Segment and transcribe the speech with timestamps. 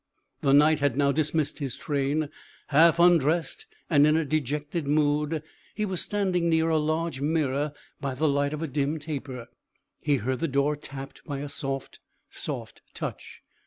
[0.41, 2.29] The Knight had now dismissed his train;
[2.69, 5.43] half undressed, and in a dejected mood,
[5.75, 9.47] he was standing near a large mirror, by the light of a dim taper.
[9.99, 11.99] He heard the door tapped by a soft,
[12.31, 13.43] soft touch.